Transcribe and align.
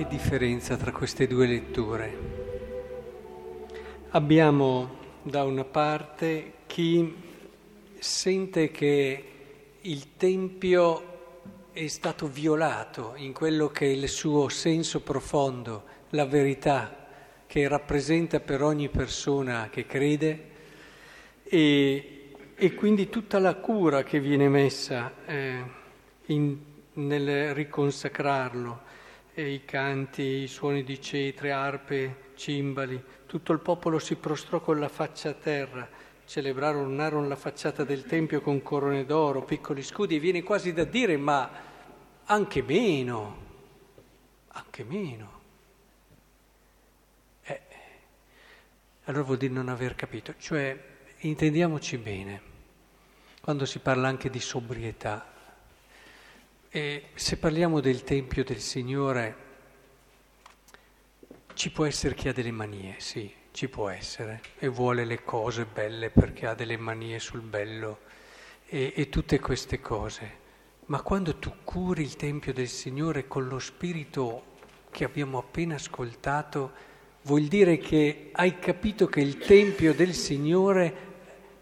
qualche 0.00 0.06
differenza 0.06 0.76
tra 0.76 0.92
queste 0.92 1.26
due 1.26 1.46
letture. 1.46 2.18
Abbiamo 4.10 4.98
da 5.22 5.44
una 5.44 5.64
parte 5.64 6.52
chi 6.66 7.14
sente 7.98 8.70
che 8.70 9.24
il 9.78 10.16
Tempio 10.16 11.08
è 11.72 11.86
stato 11.88 12.26
violato 12.28 13.12
in 13.16 13.32
quello 13.32 13.68
che 13.68 13.86
è 13.86 13.90
il 13.90 14.08
suo 14.08 14.48
senso 14.48 15.00
profondo, 15.00 15.84
la 16.10 16.24
verità 16.24 17.06
che 17.46 17.68
rappresenta 17.68 18.40
per 18.40 18.62
ogni 18.62 18.88
persona 18.88 19.68
che 19.70 19.84
crede 19.84 20.44
e, 21.42 22.32
e 22.54 22.74
quindi 22.74 23.08
tutta 23.10 23.38
la 23.38 23.54
cura 23.56 24.02
che 24.02 24.18
viene 24.20 24.48
messa 24.48 25.12
eh, 25.26 25.62
in, 26.26 26.56
nel 26.94 27.54
riconsacrarlo, 27.54 28.88
e 29.32 29.48
i 29.48 29.64
canti, 29.64 30.22
i 30.22 30.48
suoni 30.48 30.82
di 30.82 31.00
cetre, 31.00 31.52
arpe, 31.52 32.32
cimbali, 32.34 33.02
tutto 33.26 33.52
il 33.52 33.60
popolo 33.60 33.98
si 33.98 34.16
prostrò 34.16 34.60
con 34.60 34.78
la 34.80 34.88
faccia 34.88 35.30
a 35.30 35.34
terra, 35.34 35.88
celebrarono 36.24 37.26
la 37.26 37.36
facciata 37.36 37.84
del 37.84 38.04
Tempio 38.04 38.40
con 38.40 38.62
corone 38.62 39.04
d'oro, 39.04 39.44
piccoli 39.44 39.82
scudi, 39.82 40.16
e 40.16 40.20
viene 40.20 40.42
quasi 40.42 40.72
da 40.72 40.84
dire 40.84 41.16
ma 41.16 41.50
anche 42.24 42.62
meno, 42.62 43.36
anche 44.48 44.84
meno. 44.84 45.40
Eh, 47.42 47.60
allora 49.04 49.22
vuol 49.22 49.38
dire 49.38 49.52
non 49.52 49.68
aver 49.68 49.94
capito, 49.94 50.34
cioè 50.38 50.78
intendiamoci 51.18 51.98
bene, 51.98 52.42
quando 53.40 53.64
si 53.64 53.78
parla 53.78 54.08
anche 54.08 54.30
di 54.30 54.40
sobrietà, 54.40 55.26
e 56.72 57.06
se 57.14 57.36
parliamo 57.36 57.80
del 57.80 58.04
Tempio 58.04 58.44
del 58.44 58.60
Signore, 58.60 59.36
ci 61.54 61.72
può 61.72 61.84
essere 61.84 62.14
chi 62.14 62.28
ha 62.28 62.32
delle 62.32 62.52
manie, 62.52 62.94
sì, 62.98 63.28
ci 63.50 63.68
può 63.68 63.88
essere, 63.88 64.40
e 64.56 64.68
vuole 64.68 65.04
le 65.04 65.24
cose 65.24 65.64
belle 65.64 66.10
perché 66.10 66.46
ha 66.46 66.54
delle 66.54 66.76
manie 66.76 67.18
sul 67.18 67.40
bello 67.40 67.98
e, 68.66 68.92
e 68.94 69.08
tutte 69.08 69.40
queste 69.40 69.80
cose. 69.80 70.38
Ma 70.86 71.02
quando 71.02 71.36
tu 71.36 71.52
curi 71.64 72.02
il 72.02 72.14
Tempio 72.14 72.52
del 72.52 72.68
Signore 72.68 73.26
con 73.26 73.48
lo 73.48 73.58
spirito 73.58 74.44
che 74.92 75.02
abbiamo 75.02 75.38
appena 75.38 75.74
ascoltato, 75.74 76.72
vuol 77.22 77.46
dire 77.46 77.78
che 77.78 78.30
hai 78.32 78.60
capito 78.60 79.08
che 79.08 79.20
il 79.20 79.38
Tempio 79.38 79.92
del 79.92 80.14
Signore 80.14 80.94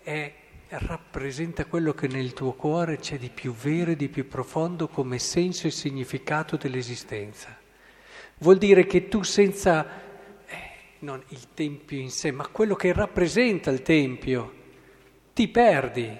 è, 0.00 0.32
rappresenta 0.78 1.66
quello 1.66 1.92
che 1.92 2.08
nel 2.08 2.32
tuo 2.32 2.52
cuore 2.52 2.98
c'è 2.98 3.18
di 3.18 3.28
più 3.28 3.52
vero 3.52 3.90
e 3.90 3.96
di 3.96 4.08
più 4.08 4.26
profondo 4.26 4.88
come 4.88 5.18
senso 5.18 5.66
e 5.66 5.70
significato 5.70 6.56
dell'esistenza. 6.56 7.54
Vuol 8.38 8.58
dire 8.58 8.86
che 8.86 9.08
tu 9.08 9.22
senza, 9.22 9.86
eh, 10.46 10.56
non 11.00 11.22
il 11.28 11.48
Tempio 11.52 11.98
in 11.98 12.10
sé, 12.10 12.30
ma 12.30 12.46
quello 12.46 12.74
che 12.74 12.92
rappresenta 12.92 13.70
il 13.70 13.82
Tempio, 13.82 14.52
ti 15.34 15.48
perdi, 15.48 16.10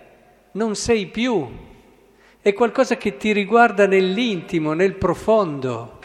non 0.52 0.74
sei 0.74 1.06
più 1.06 1.70
è 2.40 2.52
qualcosa 2.52 2.96
che 2.96 3.16
ti 3.16 3.32
riguarda 3.32 3.86
nell'intimo, 3.86 4.72
nel 4.72 4.96
profondo, 4.96 5.98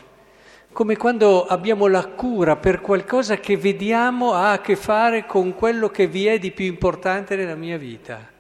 come 0.71 0.95
quando 0.95 1.45
abbiamo 1.45 1.87
la 1.87 2.05
cura 2.07 2.55
per 2.55 2.79
qualcosa 2.79 3.37
che 3.37 3.57
vediamo 3.57 4.33
ha 4.33 4.51
a 4.51 4.61
che 4.61 4.75
fare 4.75 5.25
con 5.25 5.55
quello 5.55 5.89
che 5.89 6.07
vi 6.07 6.27
è 6.27 6.37
di 6.37 6.51
più 6.51 6.65
importante 6.65 7.35
nella 7.35 7.55
mia 7.55 7.77
vita. 7.77 8.35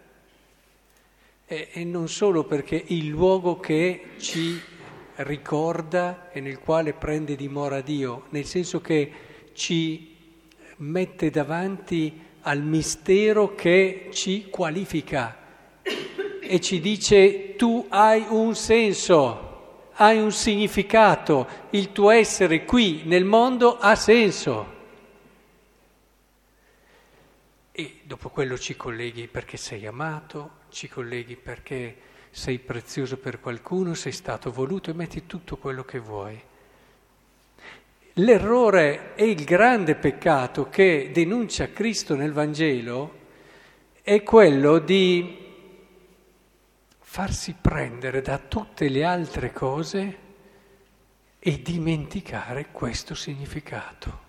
E, 1.49 1.69
e 1.71 1.83
non 1.85 2.09
solo 2.09 2.43
perché 2.43 2.83
il 2.87 3.07
luogo 3.07 3.57
che 3.57 4.09
ci 4.17 4.61
ricorda 5.15 6.29
e 6.29 6.41
nel 6.41 6.59
quale 6.59 6.93
prende 6.93 7.37
dimora 7.37 7.79
Dio, 7.79 8.25
nel 8.31 8.43
senso 8.43 8.81
che 8.81 9.11
ci 9.53 10.13
mette 10.77 11.29
davanti 11.29 12.21
al 12.41 12.61
mistero 12.61 13.55
che 13.55 14.09
ci 14.11 14.49
qualifica 14.49 15.37
e 16.41 16.59
ci 16.59 16.81
dice 16.81 17.55
tu 17.55 17.85
hai 17.89 18.25
un 18.27 18.53
senso, 18.53 19.89
hai 19.93 20.19
un 20.19 20.31
significato, 20.31 21.47
il 21.71 21.93
tuo 21.93 22.09
essere 22.11 22.65
qui 22.65 23.03
nel 23.05 23.23
mondo 23.23 23.77
ha 23.77 23.95
senso. 23.95 24.75
E 27.71 27.99
dopo 28.03 28.29
quello 28.29 28.57
ci 28.57 28.75
colleghi 28.75 29.27
perché 29.27 29.55
sei 29.55 29.85
amato, 29.85 30.56
ci 30.69 30.87
colleghi 30.87 31.35
perché 31.35 31.95
sei 32.29 32.59
prezioso 32.59 33.17
per 33.17 33.39
qualcuno, 33.39 33.93
sei 33.93 34.11
stato 34.11 34.51
voluto 34.51 34.91
e 34.91 34.93
metti 34.93 35.25
tutto 35.25 35.57
quello 35.57 35.83
che 35.83 35.99
vuoi. 35.99 36.39
L'errore 38.13 39.15
e 39.15 39.29
il 39.29 39.43
grande 39.43 39.95
peccato 39.95 40.69
che 40.69 41.11
denuncia 41.13 41.71
Cristo 41.71 42.15
nel 42.15 42.31
Vangelo 42.31 43.25
è 44.01 44.23
quello 44.23 44.79
di 44.79 45.45
farsi 46.99 47.55
prendere 47.59 48.21
da 48.21 48.37
tutte 48.37 48.89
le 48.89 49.03
altre 49.03 49.51
cose 49.51 50.17
e 51.39 51.61
dimenticare 51.61 52.67
questo 52.71 53.15
significato. 53.15 54.25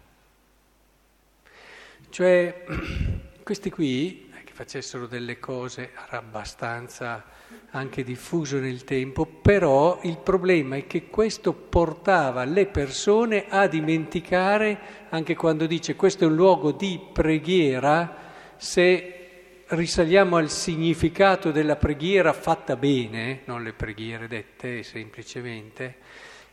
Cioè, 2.10 2.64
questi 3.42 3.70
qui, 3.70 4.27
facessero 4.58 5.06
delle 5.06 5.38
cose, 5.38 5.92
abbastanza 6.08 7.22
anche 7.70 8.02
diffuso 8.02 8.58
nel 8.58 8.82
tempo, 8.82 9.24
però 9.24 10.00
il 10.02 10.18
problema 10.18 10.74
è 10.74 10.84
che 10.84 11.06
questo 11.06 11.52
portava 11.52 12.42
le 12.42 12.66
persone 12.66 13.44
a 13.48 13.68
dimenticare, 13.68 15.06
anche 15.10 15.36
quando 15.36 15.66
dice 15.66 15.94
questo 15.94 16.24
è 16.24 16.26
un 16.26 16.34
luogo 16.34 16.72
di 16.72 16.98
preghiera, 17.12 18.16
se 18.56 19.62
risaliamo 19.68 20.36
al 20.36 20.50
significato 20.50 21.52
della 21.52 21.76
preghiera 21.76 22.32
fatta 22.32 22.74
bene, 22.74 23.42
non 23.44 23.62
le 23.62 23.74
preghiere 23.74 24.26
dette 24.26 24.82
semplicemente, 24.82 25.98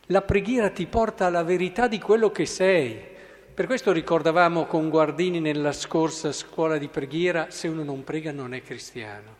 la 0.06 0.22
preghiera 0.22 0.70
ti 0.70 0.86
porta 0.86 1.26
alla 1.26 1.42
verità 1.42 1.88
di 1.88 1.98
quello 1.98 2.30
che 2.30 2.46
sei. 2.46 3.14
Per 3.56 3.64
questo 3.64 3.90
ricordavamo 3.90 4.66
con 4.66 4.90
Guardini 4.90 5.40
nella 5.40 5.72
scorsa 5.72 6.30
scuola 6.30 6.76
di 6.76 6.88
preghiera, 6.88 7.46
se 7.48 7.68
uno 7.68 7.84
non 7.84 8.04
prega 8.04 8.30
non 8.30 8.52
è 8.52 8.62
cristiano. 8.62 9.34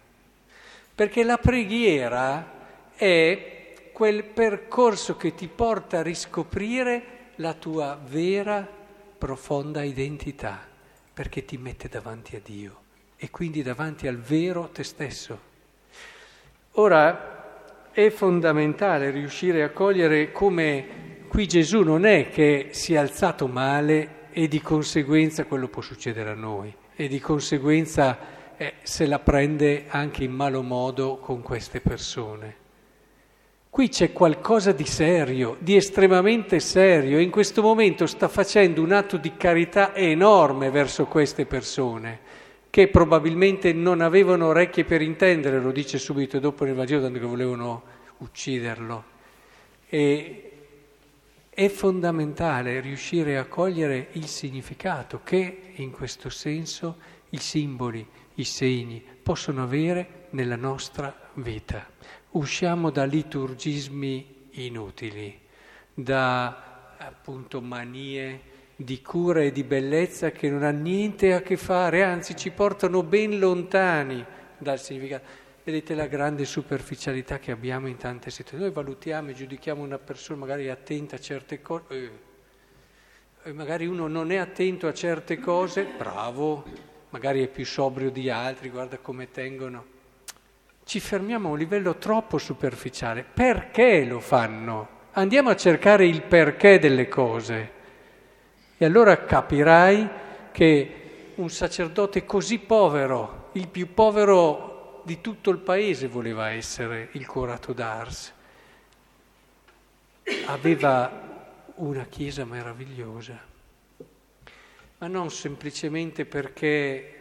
Perché 0.95 1.23
la 1.23 1.37
preghiera 1.37 2.53
è 2.95 3.75
quel 3.93 4.25
percorso 4.25 5.19
che 5.19 5.35
ti 5.35 5.49
porta 5.49 5.99
a 5.99 6.03
riscoprire 6.03 7.03
la 7.35 7.53
tua 7.53 8.01
vera, 8.03 8.67
profonda 9.19 9.83
identità, 9.83 10.67
perché 11.13 11.45
ti 11.45 11.59
mette 11.59 11.91
davanti 11.91 12.37
a 12.37 12.41
Dio 12.43 12.81
e 13.19 13.29
quindi 13.29 13.63
davanti 13.63 14.07
al 14.07 14.17
vero 14.17 14.71
te 14.73 14.83
stesso. 14.83 15.39
Ora 16.73 17.91
è 17.93 18.09
fondamentale 18.09 19.11
riuscire 19.11 19.63
a 19.63 19.69
cogliere 19.69 20.33
come 20.33 21.06
qui 21.27 21.47
Gesù 21.47 21.83
non 21.83 22.05
è 22.05 22.29
che 22.31 22.69
si 22.71 22.95
è 22.95 22.97
alzato 22.97 23.47
male 23.47 24.29
e 24.33 24.49
di 24.49 24.61
conseguenza 24.61 25.45
quello 25.45 25.69
può 25.69 25.83
succedere 25.83 26.31
a 26.31 26.35
noi 26.35 26.75
e 26.95 27.09
di 27.09 27.21
conseguenza 27.21 28.19
eh, 28.57 28.75
se 28.83 29.07
la 29.07 29.19
prende 29.19 29.85
anche 29.89 30.25
in 30.25 30.33
malo 30.33 30.63
modo 30.63 31.19
con 31.19 31.43
queste 31.43 31.81
persone. 31.81 32.65
Qui 33.69 33.89
c'è 33.91 34.13
qualcosa 34.13 34.73
di 34.73 34.87
serio, 34.87 35.57
di 35.59 35.77
estremamente 35.77 36.61
serio, 36.61 37.19
e 37.19 37.23
in 37.23 37.29
questo 37.29 37.61
momento 37.61 38.07
sta 38.07 38.27
facendo 38.27 38.81
un 38.81 38.93
atto 38.93 39.19
di 39.19 39.37
carità 39.37 39.95
enorme 39.95 40.71
verso 40.71 41.05
queste 41.05 41.45
persone 41.45 42.21
che 42.71 42.89
probabilmente 42.89 43.73
non 43.73 44.03
avevano 44.03 44.49
orecchie 44.49 44.85
per 44.85 45.01
intendere, 45.03 45.61
lo 45.61 45.73
dice 45.73 45.99
subito 45.99 46.39
dopo 46.39 46.65
nel 46.65 46.75
Vangelo, 46.75 47.03
tanto 47.03 47.19
che 47.19 47.25
volevano 47.25 47.83
ucciderlo. 48.19 49.05
E 49.89 50.46
è 51.57 51.71
fondamentale 51.71 52.81
riuscire 52.81 53.39
a 53.39 53.47
cogliere 53.47 54.09
il 54.13 54.27
significato 54.27 55.23
che 55.25 55.73
in 55.77 55.91
questo 55.91 56.29
senso 56.29 56.99
i 57.31 57.39
simboli, 57.39 58.07
i 58.35 58.45
segni 58.45 59.03
possono 59.23 59.63
avere 59.63 60.27
nella 60.33 60.57
nostra 60.57 61.31
vita. 61.37 61.89
Usciamo 62.33 62.91
da 62.91 63.05
liturgismi 63.05 64.49
inutili, 64.51 65.41
da 65.95 66.95
appunto 66.99 67.63
manie 67.63 68.41
di 68.77 69.01
cura 69.01 69.41
e 69.41 69.51
di 69.51 69.65
bellezza 69.65 70.33
che 70.33 70.51
non 70.51 70.63
ha 70.63 70.71
niente 70.71 71.33
a 71.33 71.41
che 71.41 71.57
fare, 71.57 72.03
anzi 72.03 72.37
ci 72.37 72.51
portano 72.51 73.03
ben 73.03 73.39
lontani 73.39 74.23
dal 74.59 74.79
significato. 74.79 75.46
Vedete 75.67 75.97
la 75.97 76.07
grande 76.07 76.45
superficialità 76.45 77.41
che 77.41 77.51
abbiamo 77.51 77.89
in 77.89 77.97
tante 77.97 78.31
situazioni. 78.31 78.63
Noi 78.63 78.73
valutiamo 78.73 79.31
e 79.31 79.35
giudichiamo 79.35 79.83
una 79.83 79.99
persona 79.99 80.39
magari 80.39 80.71
attenta 80.71 81.17
a 81.17 81.19
certe 81.19 81.61
cose, 81.61 82.11
eh, 83.43 83.53
magari 83.53 83.85
uno 83.85 84.07
non 84.07 84.31
è 84.31 84.37
attento 84.37 84.87
a 84.87 84.95
certe 84.95 85.41
cose, 85.41 85.83
bravo, 85.83 86.63
magari 87.09 87.43
è 87.43 87.49
più 87.49 87.67
sobrio 87.67 88.11
di 88.11 88.31
altri, 88.31 88.71
guarda 88.71 88.99
come 88.99 89.33
tengono. 89.33 89.85
Ci 90.85 91.01
fermiamo 91.01 91.49
a 91.49 91.51
un 91.51 91.59
livello 91.59 91.97
troppo 91.97 92.39
superficiale. 92.39 93.25
Perché 93.25 94.05
lo 94.05 94.21
fanno? 94.21 94.95
andiamo 95.15 95.51
a 95.51 95.57
cercare 95.57 96.07
il 96.07 96.23
perché 96.23 96.79
delle 96.79 97.09
cose 97.09 97.71
e 98.77 98.85
allora 98.85 99.25
capirai 99.25 100.09
che 100.53 100.91
un 101.35 101.51
sacerdote 101.51 102.25
così 102.25 102.61
povero, 102.61 103.49
il 103.55 103.67
più 103.67 103.93
povero 103.95 104.76
di 105.07 105.21
tutto 105.21 105.51
il 105.51 105.59
paese 105.59 106.09
voleva 106.09 106.51
essere 106.51 107.11
il 107.13 107.29
curato 107.29 107.73
d'Ars, 107.73 108.33
aveva 110.47 111.63
una 111.77 112.07
chiesa 112.07 112.45
meravigliosa, 112.45 113.41
ma 114.99 115.07
non 115.07 115.31
semplicemente 115.31 116.25
perché 116.25 117.13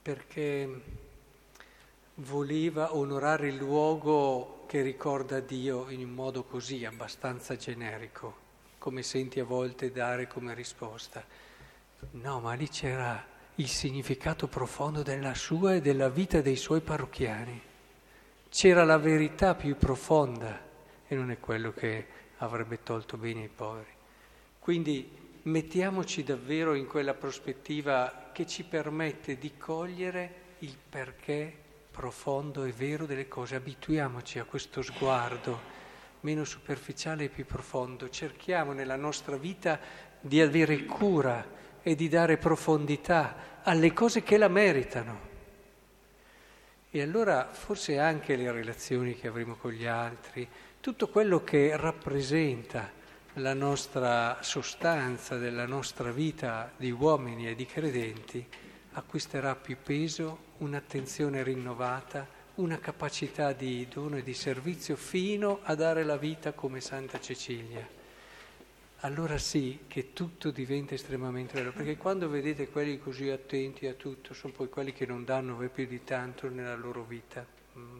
perché 0.00 0.82
voleva 2.14 2.96
onorare 2.96 3.48
il 3.48 3.56
luogo 3.56 4.64
che 4.66 4.80
ricorda 4.80 5.40
Dio 5.40 5.90
in 5.90 6.02
un 6.02 6.14
modo 6.14 6.44
così 6.44 6.86
abbastanza 6.86 7.56
generico, 7.56 8.34
come 8.78 9.02
senti 9.02 9.38
a 9.38 9.44
volte 9.44 9.92
dare 9.92 10.26
come 10.26 10.54
risposta. 10.54 11.22
No, 12.12 12.40
ma 12.40 12.54
lì 12.54 12.70
c'era 12.70 13.29
il 13.60 13.68
significato 13.68 14.48
profondo 14.48 15.02
della 15.02 15.34
sua 15.34 15.74
e 15.74 15.80
della 15.82 16.08
vita 16.08 16.40
dei 16.40 16.56
suoi 16.56 16.80
parrocchiani. 16.80 17.60
C'era 18.48 18.84
la 18.84 18.96
verità 18.96 19.54
più 19.54 19.76
profonda 19.76 20.58
e 21.06 21.14
non 21.14 21.30
è 21.30 21.38
quello 21.38 21.70
che 21.74 22.06
avrebbe 22.38 22.82
tolto 22.82 23.18
bene 23.18 23.42
ai 23.42 23.50
poveri. 23.54 23.90
Quindi 24.58 25.10
mettiamoci 25.42 26.24
davvero 26.24 26.72
in 26.72 26.86
quella 26.86 27.12
prospettiva 27.12 28.30
che 28.32 28.46
ci 28.46 28.64
permette 28.64 29.36
di 29.36 29.54
cogliere 29.58 30.34
il 30.60 30.76
perché 30.88 31.54
profondo 31.90 32.64
e 32.64 32.72
vero 32.72 33.04
delle 33.04 33.28
cose. 33.28 33.56
Abituiamoci 33.56 34.38
a 34.38 34.44
questo 34.44 34.80
sguardo 34.80 35.78
meno 36.20 36.44
superficiale 36.44 37.24
e 37.24 37.28
più 37.28 37.44
profondo. 37.44 38.08
Cerchiamo 38.08 38.72
nella 38.72 38.96
nostra 38.96 39.36
vita 39.36 39.78
di 40.18 40.40
avere 40.40 40.86
cura 40.86 41.58
e 41.82 41.94
di 41.94 42.08
dare 42.08 42.36
profondità 42.36 43.60
alle 43.62 43.92
cose 43.92 44.22
che 44.22 44.36
la 44.36 44.48
meritano. 44.48 45.28
E 46.90 47.02
allora 47.02 47.48
forse 47.52 47.98
anche 47.98 48.36
le 48.36 48.50
relazioni 48.50 49.14
che 49.14 49.28
avremo 49.28 49.54
con 49.54 49.70
gli 49.70 49.86
altri, 49.86 50.48
tutto 50.80 51.08
quello 51.08 51.44
che 51.44 51.76
rappresenta 51.76 52.90
la 53.34 53.54
nostra 53.54 54.38
sostanza 54.40 55.36
della 55.36 55.66
nostra 55.66 56.10
vita 56.10 56.72
di 56.76 56.90
uomini 56.90 57.48
e 57.48 57.54
di 57.54 57.64
credenti, 57.64 58.44
acquisterà 58.92 59.54
più 59.54 59.76
peso, 59.82 60.48
un'attenzione 60.58 61.42
rinnovata, 61.44 62.26
una 62.56 62.78
capacità 62.78 63.52
di 63.52 63.86
dono 63.88 64.16
e 64.16 64.22
di 64.22 64.34
servizio 64.34 64.96
fino 64.96 65.60
a 65.62 65.74
dare 65.74 66.02
la 66.02 66.16
vita 66.16 66.52
come 66.52 66.80
Santa 66.80 67.20
Cecilia. 67.20 67.99
Allora 69.02 69.38
sì 69.38 69.80
che 69.86 70.12
tutto 70.12 70.50
diventa 70.50 70.94
estremamente 70.94 71.54
bello, 71.54 71.72
perché 71.72 71.96
quando 71.96 72.28
vedete 72.28 72.68
quelli 72.68 72.98
così 72.98 73.30
attenti 73.30 73.86
a 73.86 73.94
tutto, 73.94 74.34
sono 74.34 74.52
poi 74.52 74.68
quelli 74.68 74.92
che 74.92 75.06
non 75.06 75.24
danno 75.24 75.56
più 75.68 75.86
di 75.86 76.04
tanto 76.04 76.48
nella 76.48 76.76
loro 76.76 77.04
vita. 77.04 77.46
Mm 77.78 77.98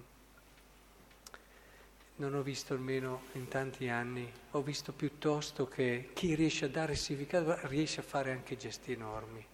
non 2.21 2.35
ho 2.35 2.43
visto 2.43 2.75
almeno 2.75 3.23
in 3.33 3.49
tanti 3.49 3.89
anni, 3.89 4.31
ho 4.51 4.63
visto 4.63 4.93
piuttosto 4.93 5.67
che 5.67 6.11
chi 6.13 6.35
riesce 6.35 6.67
a 6.67 6.69
dare 6.69 6.95
significato 6.95 7.59
riesce 7.67 8.01
a 8.01 8.05
fare 8.05 8.31
anche 8.31 8.57
gesti 8.57 8.93
enormi, 8.93 9.45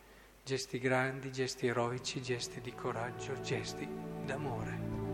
gesti 0.44 0.81
grandi, 0.81 1.31
gesti 1.31 1.69
eroici, 1.69 2.20
gesti 2.20 2.60
di 2.60 2.75
coraggio, 2.75 3.40
gesti 3.40 3.88
d'amore. 4.25 5.05